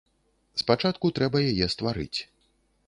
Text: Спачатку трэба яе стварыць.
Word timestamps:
Спачатку 0.61 1.11
трэба 1.21 1.43
яе 1.51 1.71
стварыць. 1.77 2.19